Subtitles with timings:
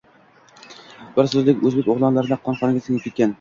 [1.17, 3.29] Bir so‘zlilik o‘zbek o‘g‘lonlari qon-qoniga singib ketgan.